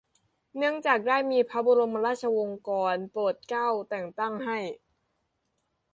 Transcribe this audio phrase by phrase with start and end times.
[0.57, 4.59] เนื่องจากได้มีพระบรมราชโองการโปรดเกล้า แต่งตั้งให้